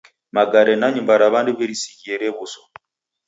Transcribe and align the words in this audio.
Magare 0.35 0.73
na 0.77 0.87
nyumba 0.93 1.13
ra 1.21 1.27
w'andu 1.33 1.51
w'irisighie 1.57 2.13
rew'uswa. 2.21 2.65